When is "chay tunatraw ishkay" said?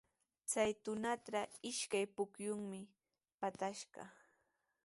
0.51-2.05